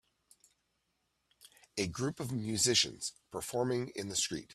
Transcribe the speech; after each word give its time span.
A 1.77 1.85
group 1.85 2.19
of 2.19 2.31
musicians 2.31 3.13
performing 3.29 3.91
in 3.95 4.09
the 4.09 4.15
street 4.15 4.49